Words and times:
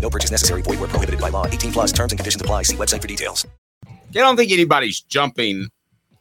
No 0.00 0.10
purchase 0.10 0.30
necessary. 0.30 0.62
Void 0.62 0.80
where 0.80 0.88
prohibited 0.88 1.20
by 1.20 1.28
law. 1.28 1.46
18 1.46 1.72
plus 1.72 1.92
terms 1.92 2.12
and 2.12 2.18
conditions 2.18 2.40
apply. 2.40 2.62
See 2.62 2.76
website 2.76 3.02
for 3.02 3.08
details. 3.08 3.46
I 3.86 4.14
don't 4.14 4.36
think 4.36 4.50
anybody's 4.50 5.00
jumping 5.00 5.68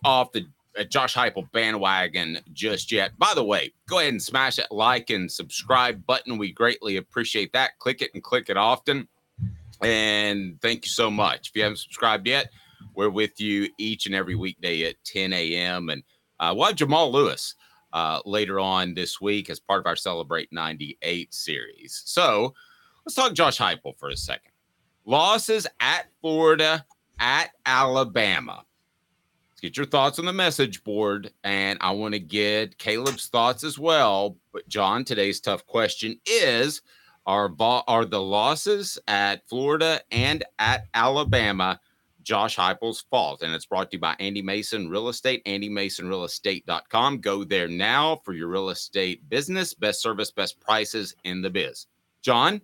off 0.05 0.31
the 0.31 0.45
uh, 0.77 0.83
Josh 0.83 1.16
Heupel 1.16 1.52
bandwagon 1.52 2.39
just 2.53 2.91
yet. 2.91 3.17
By 3.17 3.33
the 3.33 3.44
way, 3.44 3.73
go 3.88 4.00
ahead 4.00 4.11
and 4.11 4.22
smash 4.22 4.57
that 4.57 4.72
like 4.72 5.09
and 5.09 5.31
subscribe 5.31 6.05
button. 6.05 6.38
We 6.38 6.52
greatly 6.52 6.97
appreciate 6.97 7.52
that. 7.53 7.80
Click 7.80 8.02
it 8.02 8.11
and 8.13 8.22
click 8.22 8.50
it 8.50 8.57
often. 8.57 9.07
And 9.81 10.61
thank 10.61 10.85
you 10.85 10.89
so 10.89 11.09
much. 11.09 11.50
If 11.50 11.55
you 11.55 11.63
haven't 11.63 11.77
subscribed 11.77 12.27
yet, 12.27 12.52
we're 12.94 13.09
with 13.09 13.41
you 13.41 13.69
each 13.77 14.05
and 14.05 14.13
every 14.13 14.35
weekday 14.35 14.83
at 14.83 15.03
10 15.05 15.33
a.m. 15.33 15.89
And 15.89 16.03
uh, 16.39 16.53
we'll 16.55 16.67
have 16.67 16.75
Jamal 16.75 17.11
Lewis 17.11 17.55
uh, 17.94 18.19
later 18.25 18.59
on 18.59 18.94
this 18.94 19.19
week 19.19 19.50
as 19.50 19.59
part 19.59 19.80
of 19.80 19.88
our 19.88 19.95
Celebrate 19.95 20.52
98 20.52 21.33
series. 21.33 22.03
So 22.05 22.53
let's 23.09 23.15
talk 23.15 23.33
Josh 23.33 23.57
Heupel 23.57 23.97
for 23.97 24.09
a 24.09 24.15
second. 24.15 24.52
Losses 25.03 25.65
at 25.79 26.05
Florida, 26.21 26.85
at 27.17 27.49
Alabama. 27.66 28.63
Let's 29.49 29.61
get 29.61 29.77
your 29.77 29.88
thoughts 29.88 30.19
on 30.19 30.25
the 30.25 30.33
message 30.33 30.83
board. 30.83 31.31
And 31.43 31.79
I 31.81 31.89
want 31.89 32.13
to 32.13 32.19
get 32.19 32.77
Caleb's 32.77 33.25
thoughts 33.25 33.63
as 33.63 33.79
well. 33.79 34.38
But, 34.53 34.69
John, 34.69 35.03
today's 35.03 35.39
tough 35.39 35.66
question 35.66 36.19
is 36.28 36.84
are, 37.25 37.51
are 37.59 38.06
the 38.06 38.22
losses 38.22 39.00
at 39.07 39.41
Florida 39.50 40.01
and 40.11 40.44
at 40.59 40.85
Alabama 40.94 41.79
Josh 42.22 42.57
Heupel's 42.57 43.01
fault? 43.09 43.41
And 43.41 43.55
it's 43.55 43.66
brought 43.66 43.89
to 43.89 43.97
you 43.97 44.01
by 44.01 44.16
Andy 44.19 44.44
Mason 44.44 44.88
Real 44.88 45.09
Estate, 45.09 45.44
andymasonrealestate.com. 45.45 47.22
Go 47.22 47.44
there 47.44 47.67
now 47.67 48.17
for 48.23 48.34
your 48.34 48.50
real 48.50 48.69
estate 48.69 49.28
business. 49.29 49.73
Best 49.73 50.00
service, 50.00 50.29
best 50.29 50.59
prices 50.59 51.16
in 51.23 51.41
the 51.41 51.50
biz. 51.50 51.88
John, 52.22 52.61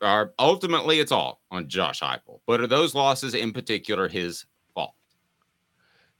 are 0.00 0.32
ultimately 0.38 1.00
it's 1.00 1.12
all 1.12 1.40
on 1.50 1.68
Josh 1.68 2.00
Heupel, 2.00 2.40
but 2.46 2.60
are 2.60 2.66
those 2.66 2.94
losses 2.94 3.34
in 3.34 3.52
particular 3.52 4.08
his 4.08 4.46
fault? 4.74 4.94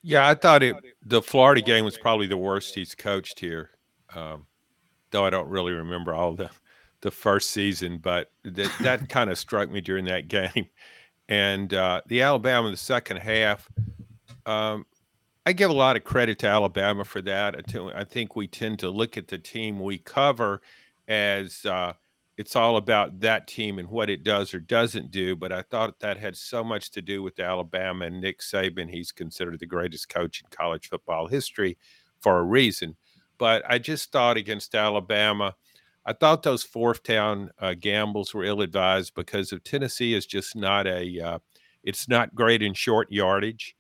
Yeah, 0.03 0.29
I 0.29 0.35
thought 0.35 0.63
it. 0.63 0.77
The 1.05 1.23
Florida 1.23 1.61
game 1.61 1.85
was 1.85 1.99
probably 1.99 2.27
the 2.27 2.37
worst 2.37 2.75
he's 2.75 2.95
coached 2.95 3.41
here, 3.41 3.71
um, 4.15 4.47
though 5.11 5.25
I 5.25 5.31
don't 5.31 5.49
really 5.49 5.73
remember 5.73 6.15
all 6.15 6.35
the 6.35 6.51
the 7.01 7.11
first 7.11 7.51
season, 7.51 7.99
but 7.99 8.31
that 8.45 8.71
that 8.81 9.09
kind 9.09 9.31
of 9.31 9.39
struck 9.39 9.71
me 9.71 9.81
during 9.81 10.05
that 10.07 10.29
game. 10.29 10.69
And 11.29 11.73
uh, 11.73 12.03
the 12.07 12.23
Alabama 12.23 12.67
in 12.67 12.73
the 12.73 12.79
second 12.79 13.19
half, 13.19 13.69
um, 14.45 14.85
I 15.47 15.53
give 15.53 15.71
a 15.71 15.75
lot 15.75 15.97
of 15.97 16.05
credit 16.05 16.39
to 16.41 16.47
Alabama 16.47 17.05
for 17.05 17.23
that. 17.23 17.57
I 17.95 18.05
think 18.05 18.37
we 18.37 18.47
tend 18.47 18.79
to 18.81 18.91
look 18.91 19.17
at 19.17 19.29
the 19.29 19.39
team 19.39 19.81
we 19.81 19.99
cover 19.99 20.63
as 21.09 21.65
uh, 21.65 21.95
it's 22.39 22.57
all 22.57 22.77
about 22.77 23.21
that 23.21 23.47
team 23.47 23.79
and 23.79 23.89
what 23.89 24.09
it 24.09 24.25
does 24.25 24.55
or 24.55 24.61
doesn't 24.61 25.11
do. 25.11 25.37
But 25.37 25.53
I 25.53 25.63
thought 25.63 26.01
that 26.01 26.17
had 26.17 26.37
so 26.37 26.65
much 26.65 26.91
to 26.93 27.03
do 27.03 27.23
with 27.23 27.39
Alabama 27.39 28.07
and 28.07 28.21
Nick 28.21 28.41
Saban. 28.41 28.91
He's 28.91 29.13
considered 29.13 29.61
the 29.61 29.67
greatest 29.67 30.09
coach 30.09 30.41
in 30.43 30.49
college 30.51 30.89
football 30.89 31.27
history 31.27 31.77
for 32.21 32.39
a 32.39 32.45
reason. 32.45 32.97
But 33.39 33.63
I 33.69 33.79
just 33.79 34.13
thought 34.13 34.37
against 34.37 34.75
Alabama, 34.75 35.55
I 36.07 36.15
thought 36.15 36.43
those 36.43 36.63
fourth 36.63 37.03
down 37.03 37.51
uh, 37.59 37.75
gambles 37.79 38.33
were 38.33 38.45
ill 38.45 38.63
advised 38.63 39.15
because 39.15 39.53
of 39.53 39.63
Tennessee 39.63 40.15
is 40.15 40.27
just 40.27 40.57
not 40.57 40.87
a, 40.87 41.21
uh, 41.21 41.39
it's 41.85 42.09
not 42.09 42.35
great 42.35 42.63
in 42.63 42.75
short 42.75 43.11
yardage. 43.13 43.77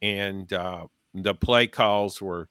And 0.00 0.50
uh, 0.52 0.86
the 1.12 1.34
play 1.34 1.66
calls 1.66 2.22
were 2.22 2.48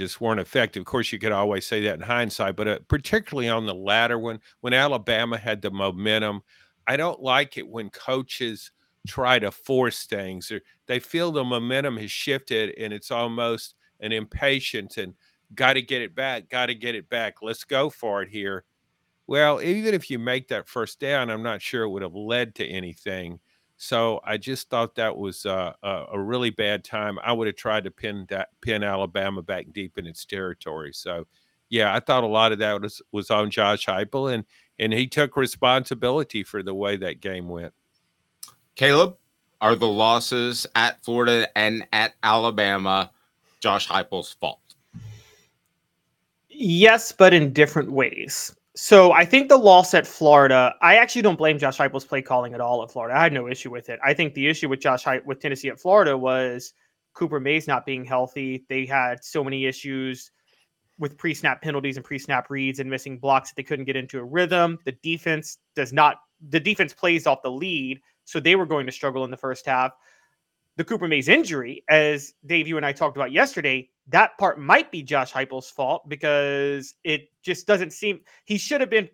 just 0.00 0.20
weren't 0.20 0.40
effective. 0.40 0.80
Of 0.80 0.86
course, 0.86 1.12
you 1.12 1.18
could 1.18 1.32
always 1.32 1.66
say 1.66 1.82
that 1.82 1.94
in 1.94 2.00
hindsight, 2.00 2.56
but 2.56 2.68
uh, 2.68 2.78
particularly 2.88 3.48
on 3.48 3.66
the 3.66 3.74
latter 3.74 4.18
one, 4.18 4.40
when 4.60 4.72
Alabama 4.72 5.36
had 5.36 5.60
the 5.60 5.70
momentum, 5.70 6.42
I 6.86 6.96
don't 6.96 7.20
like 7.20 7.58
it 7.58 7.68
when 7.68 7.90
coaches 7.90 8.72
try 9.06 9.38
to 9.38 9.50
force 9.50 10.04
things 10.04 10.50
or 10.50 10.60
they 10.86 10.98
feel 10.98 11.32
the 11.32 11.44
momentum 11.44 11.96
has 11.98 12.10
shifted 12.10 12.74
and 12.78 12.92
it's 12.92 13.10
almost 13.10 13.74
an 14.00 14.12
impatience 14.12 14.96
and 14.96 15.14
got 15.54 15.74
to 15.74 15.82
get 15.82 16.02
it 16.02 16.14
back, 16.14 16.48
got 16.48 16.66
to 16.66 16.74
get 16.74 16.94
it 16.94 17.08
back. 17.08 17.36
Let's 17.42 17.64
go 17.64 17.90
for 17.90 18.22
it 18.22 18.28
here. 18.28 18.64
Well, 19.26 19.62
even 19.62 19.94
if 19.94 20.10
you 20.10 20.18
make 20.18 20.48
that 20.48 20.68
first 20.68 20.98
down, 20.98 21.30
I'm 21.30 21.42
not 21.42 21.62
sure 21.62 21.84
it 21.84 21.90
would 21.90 22.02
have 22.02 22.14
led 22.14 22.54
to 22.56 22.66
anything. 22.66 23.38
So 23.82 24.20
I 24.24 24.36
just 24.36 24.68
thought 24.68 24.96
that 24.96 25.16
was 25.16 25.46
uh, 25.46 25.72
a, 25.82 26.04
a, 26.12 26.20
really 26.20 26.50
bad 26.50 26.84
time. 26.84 27.18
I 27.24 27.32
would 27.32 27.46
have 27.46 27.56
tried 27.56 27.84
to 27.84 27.90
pin 27.90 28.26
that, 28.28 28.50
pin 28.60 28.84
Alabama 28.84 29.40
back 29.40 29.68
deep 29.72 29.96
in 29.96 30.06
its 30.06 30.26
territory. 30.26 30.92
So, 30.92 31.26
yeah, 31.70 31.94
I 31.94 31.98
thought 32.00 32.22
a 32.22 32.26
lot 32.26 32.52
of 32.52 32.58
that 32.58 32.82
was 32.82 33.00
was 33.10 33.30
on 33.30 33.50
Josh 33.50 33.86
Heupel, 33.86 34.34
and 34.34 34.44
and 34.78 34.92
he 34.92 35.06
took 35.06 35.34
responsibility 35.34 36.42
for 36.42 36.62
the 36.62 36.74
way 36.74 36.98
that 36.98 37.22
game 37.22 37.48
went. 37.48 37.72
Caleb, 38.74 39.16
are 39.62 39.74
the 39.74 39.88
losses 39.88 40.66
at 40.74 41.02
Florida 41.02 41.48
and 41.56 41.86
at 41.90 42.12
Alabama 42.22 43.10
Josh 43.60 43.88
Heupel's 43.88 44.34
fault? 44.34 44.74
Yes, 46.50 47.12
but 47.12 47.32
in 47.32 47.54
different 47.54 47.92
ways. 47.92 48.54
So 48.82 49.12
I 49.12 49.26
think 49.26 49.50
the 49.50 49.58
loss 49.58 49.92
at 49.92 50.06
Florida, 50.06 50.74
I 50.80 50.96
actually 50.96 51.20
don't 51.20 51.36
blame 51.36 51.58
Josh 51.58 51.76
Heupel's 51.76 52.06
play 52.06 52.22
calling 52.22 52.54
at 52.54 52.62
all 52.62 52.82
at 52.82 52.90
Florida. 52.90 53.14
I 53.14 53.22
had 53.22 53.32
no 53.34 53.46
issue 53.46 53.70
with 53.70 53.90
it. 53.90 54.00
I 54.02 54.14
think 54.14 54.32
the 54.32 54.48
issue 54.48 54.70
with 54.70 54.80
Josh 54.80 55.04
Heupel 55.04 55.26
with 55.26 55.38
Tennessee 55.38 55.68
at 55.68 55.78
Florida 55.78 56.16
was 56.16 56.72
Cooper 57.12 57.40
Mays 57.40 57.68
not 57.68 57.84
being 57.84 58.06
healthy. 58.06 58.64
They 58.70 58.86
had 58.86 59.22
so 59.22 59.44
many 59.44 59.66
issues 59.66 60.30
with 60.98 61.18
pre-snap 61.18 61.60
penalties 61.60 61.98
and 61.98 62.04
pre-snap 62.06 62.48
reads 62.48 62.80
and 62.80 62.88
missing 62.88 63.18
blocks 63.18 63.50
that 63.50 63.56
they 63.56 63.62
couldn't 63.62 63.84
get 63.84 63.96
into 63.96 64.18
a 64.18 64.24
rhythm. 64.24 64.78
The 64.86 64.96
defense 65.02 65.58
does 65.76 65.92
not 65.92 66.16
the 66.48 66.58
defense 66.58 66.94
plays 66.94 67.26
off 67.26 67.42
the 67.42 67.52
lead, 67.52 68.00
so 68.24 68.40
they 68.40 68.56
were 68.56 68.64
going 68.64 68.86
to 68.86 68.92
struggle 68.92 69.24
in 69.24 69.30
the 69.30 69.36
first 69.36 69.66
half. 69.66 69.92
The 70.78 70.84
Cooper 70.84 71.06
Mays 71.06 71.28
injury, 71.28 71.84
as 71.90 72.32
Dave, 72.46 72.66
you 72.66 72.78
and 72.78 72.86
I 72.86 72.92
talked 72.92 73.18
about 73.18 73.30
yesterday, 73.30 73.90
that 74.10 74.36
part 74.38 74.58
might 74.58 74.90
be 74.90 75.02
Josh 75.02 75.32
Heupel's 75.32 75.70
fault 75.70 76.08
because 76.08 76.94
it 77.04 77.28
just 77.42 77.66
doesn't 77.66 77.92
seem 77.92 78.20
he 78.44 78.58
should 78.58 78.80
have 78.80 78.90
been. 78.90 79.08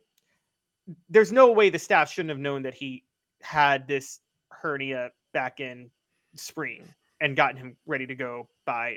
There's 1.08 1.32
no 1.32 1.50
way 1.50 1.70
the 1.70 1.78
staff 1.78 2.10
shouldn't 2.10 2.30
have 2.30 2.38
known 2.38 2.62
that 2.62 2.74
he 2.74 3.04
had 3.42 3.88
this 3.88 4.20
hernia 4.50 5.10
back 5.32 5.60
in 5.60 5.90
spring 6.34 6.82
and 7.20 7.36
gotten 7.36 7.56
him 7.56 7.76
ready 7.86 8.06
to 8.06 8.14
go 8.14 8.48
by 8.64 8.96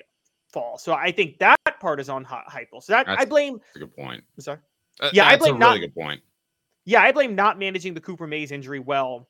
fall. 0.51 0.77
So 0.77 0.93
I 0.93 1.11
think 1.11 1.39
that 1.39 1.57
part 1.79 1.99
is 1.99 2.09
on 2.09 2.25
Heupel. 2.25 2.81
So 2.81 2.93
that 2.93 3.05
that's 3.05 3.21
I 3.21 3.25
blame. 3.25 3.59
a 3.75 3.79
good 3.79 3.95
point. 3.95 4.23
I'm 4.37 4.41
sorry. 4.41 4.59
Uh, 4.99 5.09
yeah, 5.13 5.27
I 5.27 5.37
blame 5.37 5.55
a 5.55 5.57
really 5.57 5.79
not, 5.79 5.79
good 5.79 5.95
point. 5.95 6.21
Yeah, 6.85 7.01
I 7.01 7.11
blame 7.11 7.35
not 7.35 7.57
managing 7.57 7.93
the 7.93 8.01
Cooper 8.01 8.27
Mays 8.27 8.51
injury 8.51 8.79
well. 8.79 9.27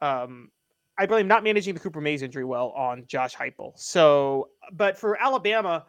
Um, 0.00 0.50
I 0.96 1.06
blame 1.06 1.26
not 1.26 1.42
managing 1.42 1.74
the 1.74 1.80
Cooper 1.80 2.00
Mays 2.00 2.22
injury 2.22 2.44
well 2.44 2.70
on 2.70 3.04
Josh 3.06 3.34
Heupel. 3.34 3.72
So, 3.76 4.48
but 4.72 4.98
for 4.98 5.20
Alabama, 5.20 5.84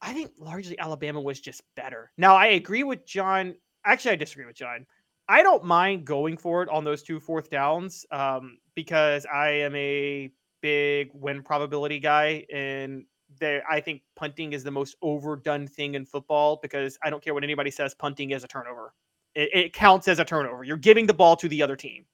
I 0.00 0.12
think 0.12 0.32
largely 0.38 0.78
Alabama 0.78 1.20
was 1.20 1.40
just 1.40 1.62
better. 1.74 2.12
Now, 2.18 2.36
I 2.36 2.46
agree 2.48 2.84
with 2.84 3.06
John. 3.06 3.54
Actually, 3.84 4.12
I 4.12 4.16
disagree 4.16 4.46
with 4.46 4.56
John. 4.56 4.86
I 5.28 5.42
don't 5.42 5.64
mind 5.64 6.04
going 6.04 6.36
for 6.36 6.62
it 6.62 6.68
on 6.68 6.84
those 6.84 7.02
two 7.02 7.18
fourth 7.18 7.50
downs 7.50 8.06
um, 8.10 8.58
because 8.74 9.26
I 9.26 9.48
am 9.50 9.74
a 9.74 10.30
big 10.60 11.10
win 11.12 11.42
probability 11.42 11.98
guy, 11.98 12.46
and 12.52 13.04
there 13.40 13.62
I 13.68 13.80
think 13.80 14.02
punting 14.14 14.52
is 14.52 14.62
the 14.62 14.70
most 14.70 14.96
overdone 15.02 15.66
thing 15.66 15.94
in 15.94 16.06
football 16.06 16.58
because 16.62 16.96
I 17.02 17.10
don't 17.10 17.22
care 17.22 17.34
what 17.34 17.42
anybody 17.42 17.70
says, 17.70 17.94
punting 17.94 18.30
is 18.30 18.44
a 18.44 18.48
turnover. 18.48 18.94
It, 19.34 19.50
it 19.52 19.72
counts 19.72 20.06
as 20.08 20.20
a 20.20 20.24
turnover. 20.24 20.62
You're 20.62 20.76
giving 20.76 21.06
the 21.06 21.14
ball 21.14 21.36
to 21.36 21.48
the 21.48 21.62
other 21.62 21.76
team, 21.76 22.04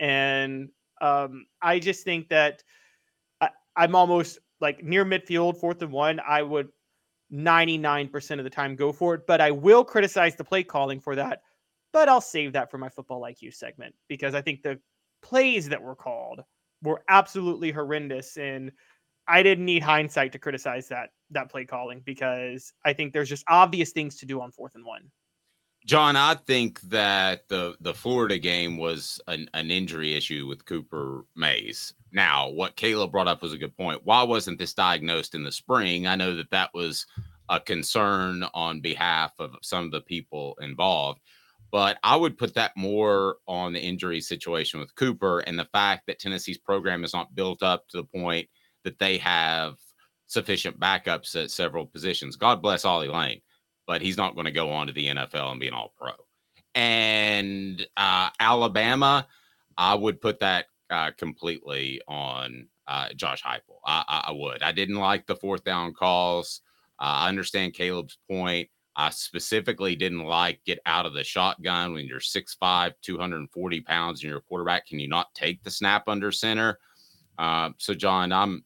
and 0.00 0.70
um, 1.02 1.46
I 1.60 1.78
just 1.78 2.04
think 2.04 2.28
that 2.30 2.62
I, 3.42 3.50
I'm 3.76 3.94
almost 3.94 4.38
like 4.64 4.82
near 4.82 5.04
midfield, 5.04 5.56
fourth 5.58 5.80
and 5.82 5.92
one. 5.92 6.18
I 6.26 6.42
would 6.42 6.70
99% 7.32 8.38
of 8.38 8.44
the 8.44 8.50
time 8.50 8.74
go 8.74 8.92
for 8.92 9.14
it, 9.14 9.26
but 9.26 9.40
I 9.40 9.52
will 9.52 9.84
criticize 9.84 10.34
the 10.34 10.44
play 10.44 10.64
calling 10.64 10.98
for 10.98 11.14
that. 11.14 11.42
But 11.92 12.08
I'll 12.08 12.20
save 12.20 12.52
that 12.54 12.70
for 12.70 12.78
my 12.78 12.88
football 12.88 13.20
IQ 13.20 13.54
segment 13.54 13.94
because 14.08 14.34
I 14.34 14.40
think 14.40 14.62
the 14.62 14.80
plays 15.22 15.68
that 15.68 15.80
were 15.80 15.94
called 15.94 16.42
were 16.82 17.02
absolutely 17.08 17.70
horrendous 17.70 18.36
and 18.36 18.72
I 19.26 19.42
didn't 19.42 19.64
need 19.64 19.82
hindsight 19.82 20.32
to 20.32 20.38
criticize 20.38 20.88
that 20.88 21.10
that 21.30 21.50
play 21.50 21.64
calling 21.64 22.02
because 22.04 22.72
I 22.84 22.92
think 22.92 23.12
there's 23.12 23.28
just 23.28 23.44
obvious 23.48 23.92
things 23.92 24.16
to 24.18 24.26
do 24.26 24.40
on 24.40 24.50
fourth 24.50 24.74
and 24.74 24.84
one. 24.84 25.10
John, 25.86 26.16
I 26.16 26.34
think 26.34 26.80
that 26.82 27.48
the 27.48 27.76
the 27.80 27.94
Florida 27.94 28.38
game 28.38 28.76
was 28.76 29.20
an, 29.28 29.48
an 29.54 29.70
injury 29.70 30.14
issue 30.14 30.46
with 30.46 30.64
Cooper 30.64 31.24
Mays. 31.36 31.94
Now, 32.14 32.48
what 32.48 32.76
Caleb 32.76 33.10
brought 33.10 33.26
up 33.26 33.42
was 33.42 33.52
a 33.52 33.58
good 33.58 33.76
point. 33.76 34.00
Why 34.04 34.22
wasn't 34.22 34.58
this 34.58 34.72
diagnosed 34.72 35.34
in 35.34 35.42
the 35.42 35.50
spring? 35.50 36.06
I 36.06 36.14
know 36.14 36.36
that 36.36 36.50
that 36.50 36.70
was 36.72 37.06
a 37.48 37.58
concern 37.58 38.44
on 38.54 38.80
behalf 38.80 39.32
of 39.40 39.56
some 39.62 39.84
of 39.84 39.90
the 39.90 40.00
people 40.00 40.56
involved, 40.60 41.20
but 41.72 41.98
I 42.04 42.14
would 42.14 42.38
put 42.38 42.54
that 42.54 42.70
more 42.76 43.38
on 43.48 43.72
the 43.72 43.80
injury 43.80 44.20
situation 44.20 44.78
with 44.78 44.94
Cooper 44.94 45.40
and 45.40 45.58
the 45.58 45.68
fact 45.72 46.06
that 46.06 46.20
Tennessee's 46.20 46.56
program 46.56 47.02
is 47.02 47.12
not 47.12 47.34
built 47.34 47.64
up 47.64 47.88
to 47.88 47.96
the 47.96 48.04
point 48.04 48.48
that 48.84 49.00
they 49.00 49.18
have 49.18 49.74
sufficient 50.28 50.78
backups 50.78 51.34
at 51.34 51.50
several 51.50 51.84
positions. 51.84 52.36
God 52.36 52.62
bless 52.62 52.84
Ollie 52.84 53.08
Lane, 53.08 53.40
but 53.88 54.02
he's 54.02 54.16
not 54.16 54.34
going 54.34 54.46
to 54.46 54.52
go 54.52 54.70
on 54.70 54.86
to 54.86 54.92
the 54.92 55.08
NFL 55.08 55.50
and 55.50 55.60
be 55.60 55.66
an 55.66 55.74
all 55.74 55.92
pro. 55.98 56.12
And 56.76 57.84
uh, 57.96 58.30
Alabama, 58.38 59.26
I 59.76 59.96
would 59.96 60.20
put 60.20 60.40
that 60.40 60.66
uh, 60.94 61.10
completely 61.18 62.00
on 62.06 62.68
uh, 62.86 63.08
Josh 63.16 63.42
Heupel. 63.42 63.80
I, 63.84 64.04
I, 64.06 64.24
I, 64.28 64.32
would. 64.32 64.62
I 64.62 64.72
didn't 64.72 64.96
like 64.96 65.26
the 65.26 65.34
fourth 65.34 65.64
down 65.64 65.92
calls. 65.92 66.60
Uh, 67.00 67.26
I 67.26 67.28
understand 67.28 67.74
Caleb's 67.74 68.18
point. 68.30 68.68
I 68.96 69.10
specifically 69.10 69.96
didn't 69.96 70.24
like 70.24 70.60
get 70.64 70.78
out 70.86 71.04
of 71.04 71.14
the 71.14 71.24
shotgun 71.24 71.94
when 71.94 72.06
you're 72.06 72.20
6'5, 72.20 72.92
240 73.02 73.80
pounds 73.80 74.20
and 74.20 74.28
you're 74.28 74.38
a 74.38 74.42
quarterback. 74.42 74.86
Can 74.86 75.00
you 75.00 75.08
not 75.08 75.34
take 75.34 75.62
the 75.64 75.70
snap 75.70 76.08
under 76.08 76.30
center? 76.30 76.78
Uh, 77.36 77.70
so, 77.78 77.92
John, 77.92 78.30
I'm 78.30 78.64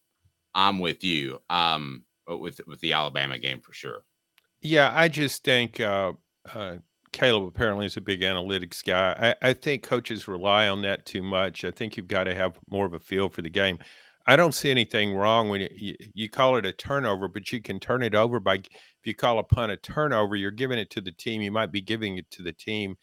I'm 0.54 0.78
with 0.80 1.02
you. 1.02 1.40
Um, 1.48 2.04
with 2.26 2.60
with 2.66 2.78
the 2.80 2.92
Alabama 2.92 3.38
game 3.38 3.60
for 3.60 3.72
sure. 3.72 4.02
Yeah, 4.60 4.92
I 4.94 5.08
just 5.08 5.44
think 5.44 5.80
uh, 5.80 6.12
uh, 6.54 6.76
Caleb 7.18 7.48
apparently 7.48 7.84
is 7.84 7.96
a 7.96 8.00
big 8.00 8.20
analytics 8.20 8.84
guy. 8.84 9.34
I, 9.42 9.48
I 9.48 9.52
think 9.52 9.82
coaches 9.82 10.28
rely 10.28 10.68
on 10.68 10.82
that 10.82 11.04
too 11.04 11.20
much. 11.20 11.64
I 11.64 11.72
think 11.72 11.96
you've 11.96 12.06
got 12.06 12.24
to 12.24 12.34
have 12.34 12.56
more 12.70 12.86
of 12.86 12.94
a 12.94 13.00
feel 13.00 13.28
for 13.28 13.42
the 13.42 13.50
game. 13.50 13.80
I 14.28 14.36
don't 14.36 14.54
see 14.54 14.70
anything 14.70 15.16
wrong 15.16 15.48
when 15.48 15.68
you, 15.74 15.96
you 16.14 16.30
call 16.30 16.56
it 16.58 16.64
a 16.64 16.72
turnover, 16.72 17.26
but 17.26 17.50
you 17.50 17.60
can 17.60 17.80
turn 17.80 18.04
it 18.04 18.14
over 18.14 18.38
by 18.38 18.54
if 18.54 18.70
you 19.02 19.16
call 19.16 19.40
a 19.40 19.42
punt 19.42 19.72
a 19.72 19.76
turnover, 19.76 20.36
you're 20.36 20.52
giving 20.52 20.78
it 20.78 20.90
to 20.90 21.00
the 21.00 21.10
team. 21.10 21.42
You 21.42 21.50
might 21.50 21.72
be 21.72 21.80
giving 21.80 22.18
it 22.18 22.30
to 22.30 22.42
the 22.42 22.52
team 22.52 22.96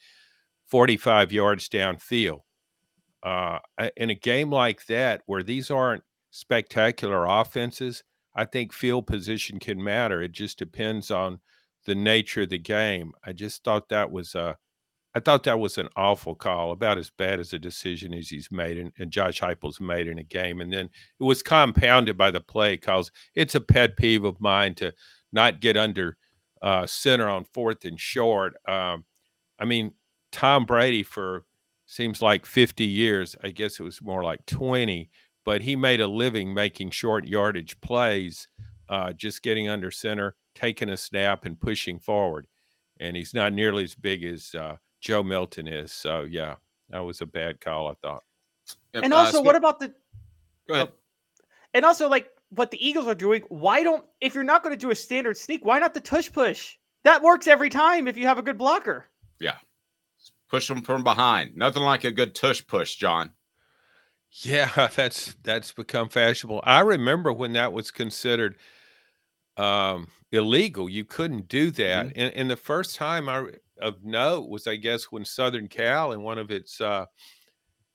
45 0.68 1.34
yards 1.34 1.68
downfield. 1.68 2.40
Uh, 3.22 3.60
in 3.98 4.12
a 4.12 4.16
game 4.16 4.50
like 4.50 4.86
that, 4.86 5.24
where 5.26 5.44
these 5.44 5.70
aren't 5.70 6.04
spectacular 6.32 7.26
offenses, 7.26 8.02
I 8.34 8.46
think 8.46 8.72
field 8.72 9.08
position 9.08 9.60
can 9.60 9.84
matter. 9.84 10.22
It 10.22 10.32
just 10.32 10.58
depends 10.58 11.12
on 11.12 11.42
the 11.86 11.96
nature 11.96 12.44
of 12.44 12.50
the 12.50 12.58
game. 12.58 13.14
I 13.24 13.34
just 13.34 13.64
thought 13.64 13.90
that 13.90 14.12
was 14.12 14.36
a, 14.36 14.58
I 15.16 15.20
thought 15.20 15.44
that 15.44 15.60
was 15.60 15.78
an 15.78 15.88
awful 15.96 16.36
call, 16.36 16.72
about 16.72 16.98
as 16.98 17.10
bad 17.10 17.40
as 17.40 17.54
a 17.54 17.60
decision 17.60 18.14
as 18.14 18.28
he's 18.28 18.52
made 18.52 18.78
and, 18.78 18.92
and 19.00 19.12
Josh 19.12 19.40
Heupel's 19.40 19.80
made 19.80 20.08
in 20.08 20.20
a 20.20 20.24
game. 20.24 20.60
And 20.60 20.74
then 20.74 20.86
it 20.86 21.24
was 21.24 21.42
compounded 21.42 22.18
by 22.18 22.32
the 22.32 22.42
play 22.42 22.76
calls. 22.76 23.12
It's 23.34 23.56
a 23.56 23.62
pet 23.62 23.96
peeve 23.96 24.26
of 24.26 24.42
mine 24.42 24.76
to 24.76 24.94
not 25.32 25.62
get 25.62 25.78
under 25.78 26.18
uh, 26.62 26.86
center 26.86 27.30
on 27.30 27.46
fourth 27.54 27.86
and 27.86 28.00
short. 28.00 28.56
Um, 28.68 29.06
I 29.60 29.66
mean, 29.66 29.94
Tom 30.32 30.66
Brady 30.66 31.04
for 31.04 31.46
seems 31.86 32.22
like 32.22 32.46
50 32.46 32.84
years. 32.84 33.36
I 33.44 33.50
guess 33.50 33.80
it 33.80 33.84
was 33.84 34.02
more 34.02 34.24
like 34.24 34.46
20, 34.48 35.10
but 35.46 35.62
he 35.62 35.76
made 35.76 36.02
a 36.02 36.08
living 36.08 36.54
making 36.54 36.90
short 36.90 37.26
yardage 37.26 37.80
plays, 37.80 38.48
uh, 38.90 39.14
just 39.14 39.44
getting 39.44 39.70
under 39.70 39.92
center 39.92 40.36
taking 40.56 40.90
a 40.90 40.98
snap 40.98 41.46
and 41.46 41.60
pushing 41.60 42.00
forward. 42.00 42.48
And 43.00 43.16
he's 43.16 43.34
not 43.34 43.54
nearly 43.54 43.84
as 43.84 43.94
big 43.94 44.24
as 44.24 44.56
uh, 44.56 44.78
Joe 45.02 45.22
Milton 45.22 45.68
is. 45.68 45.92
So 45.92 46.22
yeah, 46.22 46.56
that 46.90 47.00
was 47.00 47.22
a 47.22 47.26
bad 47.26 47.60
call, 47.60 47.90
I 47.90 47.94
thought. 48.02 48.24
And 48.94 49.14
uh, 49.14 49.18
also, 49.18 49.42
what 49.42 49.56
about 49.56 49.80
the? 49.80 49.94
Go 50.68 50.74
ahead. 50.74 50.90
Oh, 50.92 50.96
and 51.74 51.86
also, 51.86 52.10
like 52.10 52.30
what 52.50 52.72
the 52.72 52.86
Eagles 52.86 53.08
are 53.08 53.16
doing. 53.16 53.44
Why 53.50 53.84
don't 53.84 54.04
if 54.22 54.34
you're 54.34 54.44
not 54.44 54.64
going 54.64 54.74
to 54.74 54.80
do 54.80 54.92
a 54.92 54.96
standard 54.96 55.38
sneak, 55.38 55.66
why 55.66 55.80
not 55.80 55.94
the 55.94 56.00
tush 56.00 56.32
push? 56.32 56.76
That 57.04 57.22
works 57.22 57.48
every 57.48 57.70
time 57.70 58.08
if 58.08 58.18
you 58.18 58.26
have 58.26 58.38
a 58.38 58.42
good 58.42 58.58
blocker. 58.58 59.06
Yeah, 59.40 59.58
push 60.50 60.68
them 60.68 60.82
from 60.82 61.04
behind. 61.04 61.56
Nothing 61.56 61.84
like 61.84 62.04
a 62.04 62.12
good 62.12 62.34
tush 62.34 62.66
push, 62.66 62.96
John. 62.96 63.32
Yeah, 64.32 64.90
that's 64.96 65.36
that's 65.44 65.72
become 65.74 66.10
fashionable. 66.10 66.62
I 66.64 66.80
remember 66.80 67.34
when 67.34 67.54
that 67.54 67.74
was 67.74 67.92
considered 67.92 68.56
um, 69.58 70.08
illegal. 70.36 70.90
You 70.90 71.06
couldn't 71.06 71.48
do 71.48 71.72
that. 71.72 72.08
Mm-hmm. 72.08 72.20
And, 72.20 72.34
and 72.36 72.52
the 72.52 72.56
first 72.56 72.96
time 72.96 73.28
I 73.30 73.46
of 73.82 74.04
note 74.04 74.50
was, 74.50 74.68
I 74.68 74.76
guess, 74.76 75.06
when 75.06 75.26
Southern 75.26 75.68
Cal 75.68 76.12
in 76.12 76.22
one 76.22 76.38
of 76.38 76.52
its 76.52 76.80
uh, 76.80 77.06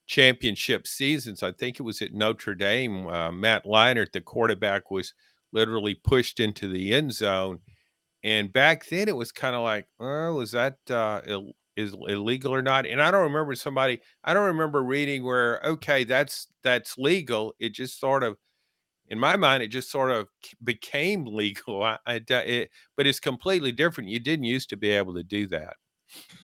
championship 0.07 0.87
seasons, 0.87 1.43
I 1.43 1.53
think 1.53 1.79
it 1.81 1.85
was 1.85 2.03
at 2.03 2.13
Notre 2.13 2.55
Dame, 2.55 3.07
uh, 3.07 3.33
Matt 3.33 3.65
Leinart, 3.65 4.13
the 4.13 4.21
quarterback, 4.21 4.91
was 4.91 5.15
literally 5.53 5.95
pushed 5.95 6.41
into 6.41 6.69
the 6.69 6.93
end 6.93 7.15
zone. 7.15 7.61
And 8.23 8.53
back 8.53 8.87
then, 8.87 9.09
it 9.09 9.17
was 9.17 9.33
kind 9.33 9.57
of 9.57 9.63
like, 9.63 9.87
oh, 9.99 10.35
was 10.35 10.53
that 10.53 10.77
uh, 10.91 11.23
Ill- 11.27 11.53
is 11.77 11.95
illegal 11.95 12.55
or 12.55 12.61
not? 12.61 12.87
And 12.87 13.01
I 13.01 13.11
don't 13.11 13.23
remember 13.23 13.55
somebody. 13.55 14.01
I 14.23 14.35
don't 14.35 14.47
remember 14.47 14.83
reading 14.83 15.25
where 15.25 15.61
okay, 15.65 16.05
that's 16.05 16.49
that's 16.63 16.99
legal. 16.99 17.55
It 17.59 17.71
just 17.71 17.99
sort 17.99 18.23
of 18.23 18.37
in 19.11 19.19
my 19.19 19.37
mind, 19.37 19.63
it 19.63 19.69
just 19.69 19.91
sort 19.91 20.11
of 20.11 20.29
became 20.63 21.25
legal. 21.27 21.83
I, 21.83 21.99
I, 22.07 22.21
it, 22.31 22.71
but 22.97 23.07
it's 23.07 23.21
completely 23.21 23.73
different. 23.73 24.11
You 24.11 24.21
didn't 24.21 24.45
used 24.45 24.71
to 24.71 24.77
be 24.77 24.91
able 24.91 25.15
to 25.15 25.23
do 25.23 25.47
that. 25.49 25.75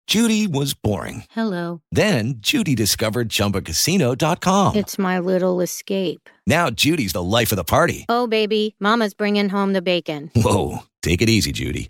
Judy 0.07 0.45
was 0.45 0.73
boring. 0.73 1.23
Hello. 1.31 1.81
Then 1.91 2.35
Judy 2.39 2.75
discovered 2.75 3.29
ChumbaCasino.com. 3.29 4.75
It's 4.75 4.99
my 4.99 5.19
little 5.19 5.61
escape. 5.61 6.29
Now 6.45 6.69
Judy's 6.69 7.13
the 7.13 7.23
life 7.23 7.53
of 7.53 7.55
the 7.55 7.63
party. 7.63 8.05
Oh, 8.09 8.27
baby, 8.27 8.75
Mama's 8.81 9.13
bringing 9.13 9.47
home 9.47 9.71
the 9.71 9.81
bacon. 9.81 10.31
Whoa, 10.35 10.79
take 11.01 11.21
it 11.21 11.29
easy, 11.29 11.53
Judy. 11.53 11.89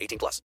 18 0.00 0.18
plus. 0.18 0.42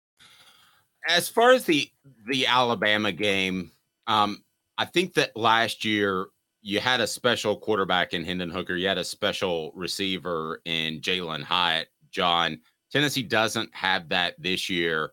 As 1.08 1.28
far 1.28 1.50
as 1.52 1.64
the 1.64 1.90
the 2.26 2.46
Alabama 2.46 3.12
game, 3.12 3.72
Um, 4.06 4.44
I 4.78 4.84
think 4.86 5.14
that 5.14 5.36
last 5.36 5.84
year 5.84 6.26
you 6.62 6.80
had 6.80 7.00
a 7.00 7.06
special 7.06 7.56
quarterback 7.56 8.14
in 8.14 8.24
Hendon 8.24 8.50
Hooker. 8.50 8.74
You 8.74 8.88
had 8.88 8.98
a 8.98 9.04
special 9.04 9.70
receiver 9.74 10.60
in 10.64 11.00
Jalin 11.00 11.42
Hyatt. 11.42 11.88
John, 12.10 12.60
Tennessee 12.90 13.22
doesn't 13.22 13.74
have 13.74 14.08
that 14.08 14.34
this 14.38 14.68
year. 14.70 15.12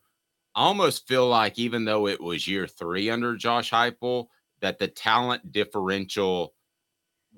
I 0.55 0.63
almost 0.63 1.07
feel 1.07 1.27
like 1.27 1.59
even 1.59 1.83
though 1.85 2.07
it 2.07 2.21
was 2.21 2.47
year 2.47 2.67
three 2.67 3.09
under 3.09 3.35
Josh 3.35 3.71
Heupel, 3.71 4.27
that 4.61 4.79
the 4.79 4.87
talent 4.87 5.51
differential 5.51 6.53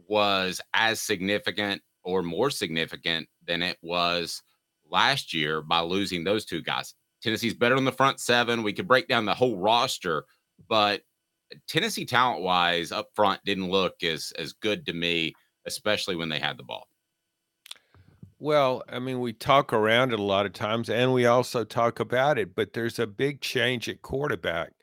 was 0.08 0.62
as 0.74 1.01
significant 1.01 1.82
or 2.04 2.22
more 2.22 2.50
significant 2.51 3.27
than 3.46 3.62
it 3.63 3.77
was 3.82 4.44
last 4.89 5.34
year 5.34 5.62
by 5.62 5.82
losing 5.82 6.24
those 6.24 6.46
two 6.46 6.62
guys. 6.62 6.94
Tennessee's 7.22 7.53
better 7.53 7.75
on 7.75 7.86
the 7.86 7.91
front 7.91 8.20
seven. 8.20 8.63
We 8.63 8.74
could 8.74 8.88
break 8.88 9.08
down 9.08 9.25
the 9.25 9.34
whole 9.34 9.58
roster, 9.58 10.25
but 10.70 11.01
Tennessee 11.67 12.06
talent 12.06 12.41
wise 12.41 12.91
up 12.91 13.10
front 13.15 13.41
didn't 13.46 13.70
look 13.70 14.03
as 14.03 14.32
as 14.38 14.53
good 14.53 14.86
to 14.86 14.94
me, 14.94 15.34
especially 15.65 16.15
when 16.15 16.29
they 16.29 16.39
had 16.39 16.58
the 16.58 16.63
ball. 16.63 16.88
Well, 18.39 18.84
I 18.88 19.00
mean, 19.00 19.20
we 19.20 19.34
talk 19.34 19.74
around 19.74 20.13
it 20.13 20.20
a 20.20 20.24
lot 20.24 20.46
of 20.46 20.53
times 20.53 20.89
and 20.89 21.12
we 21.12 21.25
also 21.25 21.63
talk 21.63 22.00
about 22.00 22.38
it, 22.38 22.53
but 22.56 22.74
there's 22.74 23.00
a 23.00 23.08
big 23.08 23.41
change 23.41 23.89
at 23.89 24.03
quarterback, 24.03 24.74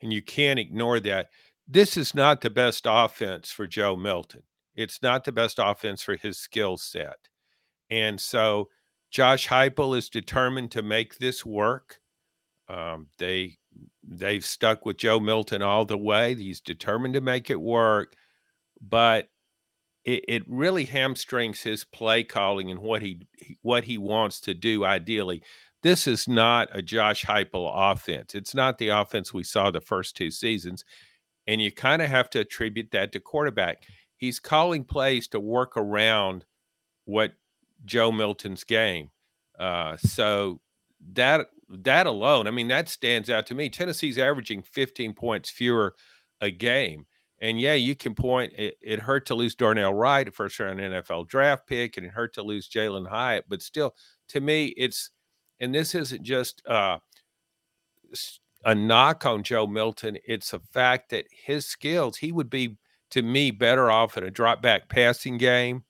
and 0.00 0.12
you 0.12 0.22
can't 0.22 0.58
ignore 0.58 1.00
that. 1.00 1.28
This 1.68 1.96
is 1.96 2.14
not 2.14 2.40
the 2.40 2.50
best 2.50 2.86
offense 2.88 3.50
for 3.50 3.66
Joe 3.66 3.96
Milton. 3.96 4.42
It's 4.74 5.02
not 5.02 5.24
the 5.24 5.32
best 5.32 5.58
offense 5.62 6.02
for 6.02 6.16
his 6.16 6.38
skill 6.38 6.76
set. 6.76 7.16
And 7.90 8.20
so 8.20 8.68
Josh 9.14 9.46
Heupel 9.46 9.96
is 9.96 10.08
determined 10.08 10.72
to 10.72 10.82
make 10.82 11.18
this 11.18 11.46
work. 11.46 12.00
Um, 12.68 13.06
they 13.18 13.58
they've 14.02 14.44
stuck 14.44 14.84
with 14.84 14.96
Joe 14.96 15.20
Milton 15.20 15.62
all 15.62 15.84
the 15.84 15.96
way. 15.96 16.34
He's 16.34 16.60
determined 16.60 17.14
to 17.14 17.20
make 17.20 17.48
it 17.48 17.60
work, 17.60 18.16
but 18.80 19.28
it, 20.04 20.24
it 20.26 20.42
really 20.48 20.84
hamstrings 20.84 21.62
his 21.62 21.84
play 21.84 22.24
calling 22.24 22.72
and 22.72 22.80
what 22.80 23.02
he 23.02 23.28
what 23.62 23.84
he 23.84 23.98
wants 23.98 24.40
to 24.40 24.54
do 24.54 24.84
ideally. 24.84 25.44
This 25.84 26.08
is 26.08 26.26
not 26.26 26.68
a 26.72 26.82
Josh 26.82 27.24
Heupel 27.24 27.70
offense. 27.72 28.34
It's 28.34 28.54
not 28.54 28.78
the 28.78 28.88
offense 28.88 29.32
we 29.32 29.44
saw 29.44 29.70
the 29.70 29.80
first 29.80 30.16
two 30.16 30.32
seasons, 30.32 30.84
and 31.46 31.62
you 31.62 31.70
kind 31.70 32.02
of 32.02 32.08
have 32.08 32.30
to 32.30 32.40
attribute 32.40 32.90
that 32.90 33.12
to 33.12 33.20
quarterback. 33.20 33.84
He's 34.16 34.40
calling 34.40 34.82
plays 34.82 35.28
to 35.28 35.38
work 35.38 35.76
around 35.76 36.44
what 37.04 37.34
Joe 37.84 38.12
Milton's 38.12 38.64
game. 38.64 39.10
Uh, 39.58 39.96
so 39.96 40.60
that 41.12 41.46
that 41.68 42.06
alone, 42.06 42.46
I 42.46 42.50
mean, 42.50 42.68
that 42.68 42.88
stands 42.88 43.30
out 43.30 43.46
to 43.46 43.54
me. 43.54 43.68
Tennessee's 43.68 44.18
averaging 44.18 44.62
15 44.62 45.14
points 45.14 45.50
fewer 45.50 45.94
a 46.40 46.50
game. 46.50 47.06
And 47.40 47.60
yeah, 47.60 47.74
you 47.74 47.94
can 47.94 48.14
point 48.14 48.52
it, 48.56 48.76
it 48.80 49.00
hurt 49.00 49.26
to 49.26 49.34
lose 49.34 49.54
Darnell 49.54 49.92
Wright, 49.92 50.26
a 50.26 50.30
first 50.30 50.58
round 50.58 50.80
NFL 50.80 51.28
draft 51.28 51.66
pick, 51.66 51.96
and 51.96 52.06
it 52.06 52.12
hurt 52.12 52.34
to 52.34 52.42
lose 52.42 52.68
Jalin 52.68 53.08
Hyatt. 53.08 53.44
But 53.48 53.60
still, 53.60 53.94
to 54.28 54.40
me, 54.40 54.66
it's 54.76 55.10
and 55.60 55.74
this 55.74 55.94
isn't 55.94 56.22
just 56.22 56.62
uh, 56.66 56.98
a 58.64 58.74
knock 58.74 59.26
on 59.26 59.42
Joe 59.42 59.66
Milton. 59.66 60.16
It's 60.26 60.52
a 60.52 60.60
fact 60.72 61.10
that 61.10 61.26
his 61.30 61.66
skills, 61.66 62.16
he 62.16 62.32
would 62.32 62.50
be 62.50 62.76
to 63.10 63.22
me 63.22 63.50
better 63.50 63.90
off 63.90 64.16
in 64.16 64.24
a 64.24 64.30
drop 64.30 64.62
back 64.62 64.88
passing 64.88 65.36
game. 65.38 65.84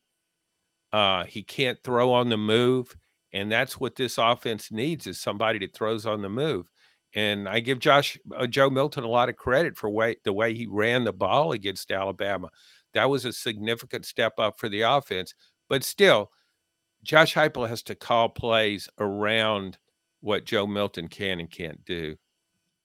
Uh, 0.95 1.25
he 1.25 1.43
can't 1.43 1.83
throw 1.83 2.13
on 2.13 2.29
the 2.29 2.37
move. 2.37 2.97
And 3.33 3.51
that's 3.51 3.81
what 3.81 3.97
this 3.97 4.17
offense 4.17 4.71
needs 4.71 5.09
is 5.09 5.21
somebody 5.21 5.59
that 5.59 5.75
throws 5.75 6.07
on 6.07 6.23
the 6.23 6.29
move. 6.29 6.71
And 7.17 7.49
I 7.49 7.59
give 7.59 7.81
Josh 7.81 8.17
uh, 8.37 8.47
Joe 8.47 8.71
Milton 8.71 9.03
a 9.03 9.09
lot 9.09 9.29
of 9.29 9.35
credit 9.35 9.77
for 9.77 9.91
way, 9.91 10.15
the 10.23 10.33
way 10.33 10.55
he 10.55 10.69
ran 10.69 11.03
the 11.03 11.13
ball 11.13 11.51
against 11.51 11.91
Alabama. 11.91 12.49
That 12.93 13.11
was 13.11 13.25
a 13.25 13.33
significant 13.33 14.07
step 14.07 14.35
up 14.39 14.61
for 14.61 14.69
the 14.69 14.83
offense. 14.83 15.35
But 15.69 15.83
still, 15.83 16.31
Josh 17.03 17.35
Heupel 17.35 17.69
has 17.69 17.83
to 17.85 17.97
call 17.97 18.29
plays 18.29 18.89
around 19.01 19.79
what 20.21 20.45
Joe 20.45 20.65
Milton 20.65 21.09
can 21.09 21.41
and 21.41 21.51
can't 21.51 21.85
do. 21.85 22.15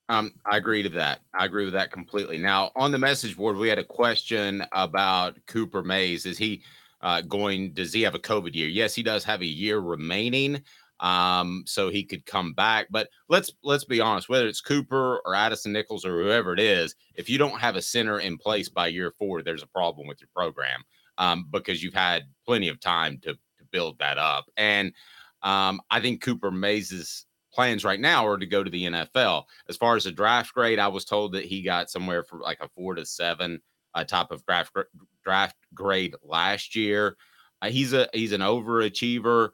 Um, 0.10 0.34
I 0.52 0.58
agree 0.58 0.82
to 0.82 0.90
that. 0.90 1.20
I 1.36 1.46
agree 1.46 1.66
with 1.66 1.76
that 1.76 1.92
completely. 1.92 2.40
Now, 2.40 2.72
on 2.76 2.92
the 2.92 2.98
message 2.98 3.38
board, 3.38 3.56
we 3.56 3.70
had 3.70 3.78
a 3.78 3.84
question 3.84 4.64
about 4.72 5.38
Cooper 5.46 5.84
Mays. 5.84 6.26
Is 6.26 6.40
he 6.40 6.64
uh, 7.02 7.22
going, 7.22 7.74
does 7.74 7.94
he 7.94 8.02
have 8.02 8.16
a 8.16 8.20
COVID 8.20 8.56
year? 8.56 8.68
Yes, 8.68 8.96
he 8.96 9.04
does 9.04 9.24
have 9.24 9.42
a 9.42 9.46
year 9.46 9.80
remaining. 9.80 10.62
Um, 11.00 11.64
so 11.66 11.90
he 11.90 12.04
could 12.04 12.26
come 12.26 12.54
back. 12.54 12.88
But 12.90 13.10
let's 13.30 13.52
let's 13.64 13.86
be 13.86 14.02
honest, 14.02 14.28
whether 14.28 14.48
it's 14.48 14.60
Cooper 14.60 15.22
or 15.26 15.34
Addison 15.34 15.72
Nichols 15.72 16.06
or 16.06 16.22
whoever 16.22 16.54
it 16.54 16.60
is, 16.60 16.96
if 17.16 17.30
you 17.30 17.38
don't 17.38 17.60
have 17.60 17.78
a 17.78 17.82
center 17.82 18.20
in 18.20 18.38
place 18.38 18.68
by 18.68 18.88
year 18.88 19.14
four, 19.18 19.42
there's 19.42 19.64
a 19.64 19.68
problem 19.68 20.08
with 20.08 20.20
your 20.20 20.30
program 20.36 20.84
um, 21.18 21.48
because 21.52 21.82
you've 21.82 21.94
had 21.94 22.24
plenty 22.46 22.68
of 22.68 22.80
time 22.82 23.18
to 23.20 23.34
to 23.34 23.66
build 23.72 23.98
that 24.00 24.18
up. 24.18 24.46
And 24.58 24.94
um, 25.42 25.80
I 25.90 26.02
think 26.02 26.22
Cooper 26.22 26.52
Mays's 26.52 27.26
plans 27.54 27.84
right 27.84 28.00
now 28.00 28.28
are 28.28 28.38
to 28.38 28.46
go 28.46 28.64
to 28.64 28.70
the 28.70 28.86
NFL. 28.86 29.44
As 29.68 29.78
far 29.78 29.96
as 29.96 30.04
the 30.04 30.12
draft 30.12 30.54
grade, 30.54 30.80
I 30.80 30.88
was 30.88 31.06
told 31.06 31.34
that 31.34 31.46
he 31.46 31.62
got 31.62 31.90
somewhere 31.90 32.24
from 32.24 32.42
like 32.42 32.60
a 32.62 32.70
four 32.70 32.96
to 32.96 33.06
seven 33.06 33.62
uh, 33.94 34.04
top 34.04 34.32
of 34.32 34.46
draft 34.46 34.76
draft 35.24 35.56
grade 35.74 36.16
last 36.24 36.76
year. 36.76 37.16
Uh, 37.62 37.70
he's 37.70 37.94
a 37.94 38.08
he's 38.14 38.32
an 38.32 38.42
overachiever. 38.42 39.50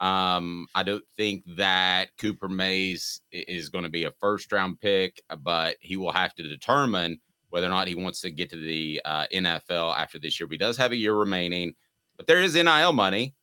Um, 0.00 0.66
I 0.74 0.82
don't 0.82 1.04
think 1.16 1.44
that 1.56 2.08
Cooper 2.18 2.48
Mays 2.48 3.22
is 3.32 3.70
going 3.70 3.84
to 3.84 3.90
be 3.90 4.04
a 4.04 4.12
first 4.12 4.52
round 4.52 4.80
pick, 4.80 5.22
uh, 5.30 5.36
but 5.36 5.76
he 5.80 5.96
will 5.96 6.12
have 6.12 6.34
to 6.34 6.42
determine 6.42 7.18
whether 7.48 7.66
or 7.66 7.70
not 7.70 7.88
he 7.88 7.94
wants 7.94 8.20
to 8.20 8.30
get 8.30 8.50
to 8.50 8.56
the 8.56 9.00
uh, 9.04 9.26
NFL 9.32 9.96
after 9.96 10.18
this 10.18 10.38
year. 10.38 10.46
But 10.46 10.54
he 10.54 10.58
does 10.58 10.76
have 10.76 10.92
a 10.92 10.96
year 10.96 11.14
remaining, 11.14 11.74
but 12.16 12.26
there 12.26 12.42
is 12.42 12.54
NIL 12.54 12.92
money, 12.92 13.34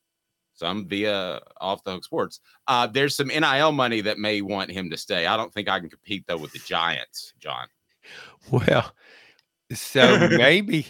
some 0.54 0.88
via 0.88 1.42
off 1.60 1.84
the 1.84 1.94
hook 1.94 2.04
sports. 2.04 2.40
Uh, 2.68 2.86
there's 2.86 3.16
some 3.16 3.30
NIL 3.30 3.72
money 3.72 4.02
that 4.02 4.20
may 4.20 4.42
want 4.42 4.70
him 4.70 4.92
to 4.92 4.98
stay. 4.98 5.26
I 5.26 5.36
don't 5.36 5.52
think 5.52 5.68
I 5.68 5.80
can 5.80 5.90
compete 5.90 6.26
though 6.28 6.38
with 6.38 6.52
the 6.52 6.60
Giants, 6.60 7.34
John. 7.40 7.68
Well, 8.52 8.94
so 9.74 10.28
maybe 10.30 10.86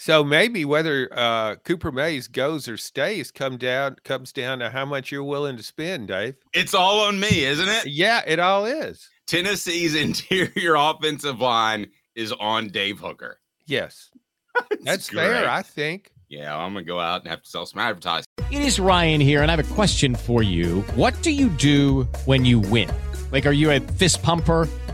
so 0.00 0.22
maybe 0.22 0.64
whether 0.64 1.08
uh, 1.12 1.56
Cooper 1.56 1.90
Mays 1.90 2.28
goes 2.28 2.68
or 2.68 2.76
stays 2.76 3.32
come 3.32 3.56
down 3.56 3.96
comes 4.04 4.32
down 4.32 4.60
to 4.60 4.70
how 4.70 4.84
much 4.84 5.10
you're 5.10 5.24
willing 5.24 5.56
to 5.56 5.62
spend, 5.64 6.06
Dave. 6.08 6.36
It's 6.54 6.72
all 6.72 7.00
on 7.00 7.18
me, 7.18 7.44
isn't 7.44 7.68
it? 7.68 7.88
Yeah, 7.88 8.22
it 8.24 8.38
all 8.38 8.64
is. 8.64 9.08
Tennessee's 9.26 9.94
interior 9.96 10.76
offensive 10.76 11.40
line 11.40 11.88
is 12.14 12.32
on 12.32 12.68
Dave 12.68 13.00
Hooker. 13.00 13.40
Yes. 13.66 14.10
That's 14.82 15.10
great. 15.10 15.24
fair, 15.24 15.50
I 15.50 15.62
think. 15.62 16.12
Yeah, 16.28 16.56
I'm 16.56 16.74
gonna 16.74 16.84
go 16.84 17.00
out 17.00 17.22
and 17.22 17.30
have 17.30 17.42
to 17.42 17.48
sell 17.48 17.66
some 17.66 17.80
advertising. 17.80 18.26
It 18.52 18.60
is 18.62 18.78
Ryan 18.78 19.20
here, 19.20 19.42
and 19.42 19.50
I 19.50 19.56
have 19.56 19.70
a 19.70 19.74
question 19.74 20.14
for 20.14 20.44
you. 20.44 20.82
What 20.94 21.20
do 21.22 21.32
you 21.32 21.48
do 21.48 22.04
when 22.24 22.44
you 22.44 22.60
win? 22.60 22.88
Like, 23.32 23.46
are 23.46 23.52
you 23.52 23.72
a 23.72 23.80
fist 23.80 24.22
pumper? 24.22 24.68